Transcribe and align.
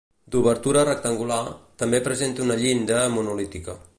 D'obertura 0.35 0.85
rectangular, 0.89 1.43
també 1.83 2.01
presenta 2.09 2.45
una 2.47 2.59
llinda 2.65 3.05
monolítica. 3.19 3.81